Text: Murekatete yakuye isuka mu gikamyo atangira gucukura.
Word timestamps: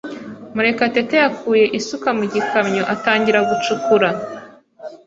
Murekatete 0.53 1.15
yakuye 1.23 1.65
isuka 1.79 2.09
mu 2.17 2.25
gikamyo 2.33 2.83
atangira 2.93 3.39
gucukura. 3.49 4.09